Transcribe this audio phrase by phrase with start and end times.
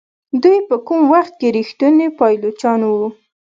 [0.43, 3.07] دوی په کوم وخت کې ریښتوني پایلوچان وو.